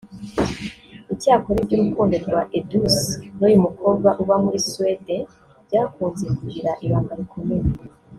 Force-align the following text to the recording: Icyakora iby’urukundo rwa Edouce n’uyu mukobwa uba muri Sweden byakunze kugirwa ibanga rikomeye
Icyakora 1.13 1.57
iby’urukundo 1.61 2.15
rwa 2.23 2.41
Edouce 2.57 3.03
n’uyu 3.37 3.59
mukobwa 3.65 4.09
uba 4.21 4.35
muri 4.43 4.59
Sweden 4.69 5.21
byakunze 5.65 6.23
kugirwa 6.37 6.71
ibanga 6.87 7.13
rikomeye 7.19 7.67